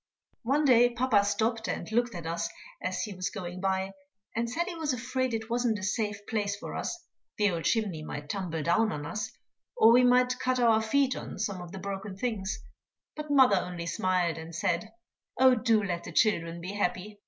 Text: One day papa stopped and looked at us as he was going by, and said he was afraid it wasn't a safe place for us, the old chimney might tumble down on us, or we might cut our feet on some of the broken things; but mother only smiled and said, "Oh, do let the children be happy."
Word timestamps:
One 0.41 0.65
day 0.65 0.89
papa 0.89 1.23
stopped 1.23 1.67
and 1.67 1.91
looked 1.91 2.15
at 2.15 2.25
us 2.25 2.49
as 2.81 3.03
he 3.03 3.13
was 3.13 3.29
going 3.29 3.61
by, 3.61 3.91
and 4.35 4.49
said 4.49 4.65
he 4.65 4.73
was 4.73 4.93
afraid 4.93 5.31
it 5.31 5.47
wasn't 5.47 5.77
a 5.77 5.83
safe 5.83 6.25
place 6.27 6.55
for 6.55 6.73
us, 6.75 7.05
the 7.37 7.51
old 7.51 7.65
chimney 7.65 8.01
might 8.01 8.27
tumble 8.27 8.63
down 8.63 8.91
on 8.91 9.05
us, 9.05 9.31
or 9.77 9.91
we 9.91 10.03
might 10.03 10.39
cut 10.39 10.59
our 10.59 10.81
feet 10.81 11.15
on 11.15 11.37
some 11.37 11.61
of 11.61 11.71
the 11.71 11.77
broken 11.77 12.17
things; 12.17 12.57
but 13.15 13.29
mother 13.29 13.57
only 13.57 13.85
smiled 13.85 14.39
and 14.39 14.55
said, 14.55 14.91
"Oh, 15.39 15.53
do 15.53 15.83
let 15.83 16.03
the 16.03 16.11
children 16.11 16.61
be 16.61 16.71
happy." 16.73 17.19